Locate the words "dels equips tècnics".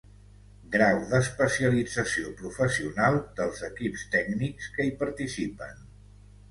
3.41-4.75